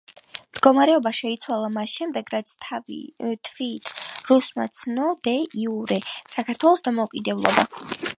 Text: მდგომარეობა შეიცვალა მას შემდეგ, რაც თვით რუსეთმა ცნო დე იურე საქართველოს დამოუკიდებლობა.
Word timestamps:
მდგომარეობა 0.55 1.09
შეიცვალა 1.17 1.67
მას 1.73 1.91
შემდეგ, 1.99 2.31
რაც 2.35 2.53
თვით 3.49 3.91
რუსეთმა 4.31 4.65
ცნო 4.81 5.11
დე 5.29 5.35
იურე 5.65 5.99
საქართველოს 6.37 6.87
დამოუკიდებლობა. 6.89 7.67